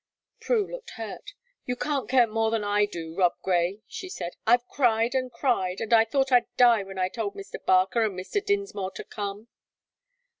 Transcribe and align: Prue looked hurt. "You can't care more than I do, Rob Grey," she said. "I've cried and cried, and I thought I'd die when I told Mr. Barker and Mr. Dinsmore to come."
Prue 0.39 0.65
looked 0.65 0.89
hurt. 0.97 1.33
"You 1.65 1.75
can't 1.75 2.09
care 2.09 2.25
more 2.25 2.49
than 2.49 2.63
I 2.63 2.87
do, 2.87 3.15
Rob 3.15 3.39
Grey," 3.43 3.83
she 3.87 4.09
said. 4.09 4.35
"I've 4.47 4.67
cried 4.67 5.13
and 5.13 5.31
cried, 5.31 5.79
and 5.79 5.93
I 5.93 6.05
thought 6.05 6.31
I'd 6.31 6.47
die 6.57 6.81
when 6.81 6.97
I 6.97 7.07
told 7.07 7.35
Mr. 7.35 7.63
Barker 7.63 8.03
and 8.05 8.17
Mr. 8.17 8.43
Dinsmore 8.43 8.89
to 8.95 9.03
come." 9.03 9.47